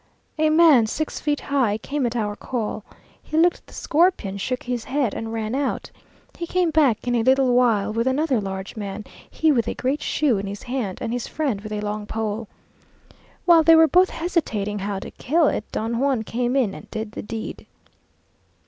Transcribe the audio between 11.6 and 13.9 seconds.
with a long pole. While they were